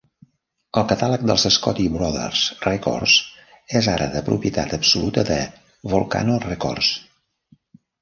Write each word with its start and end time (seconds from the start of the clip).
El 0.79 0.85
catàleg 0.91 1.25
dels 1.31 1.45
Scotti 1.55 1.85
Brothers 1.97 2.41
Records 2.65 3.19
és 3.83 3.93
ara 3.95 4.09
de 4.17 4.25
propietat 4.33 4.77
absoluta 4.81 5.29
de 5.33 5.41
Volcano 5.97 6.43
Records. 6.51 6.95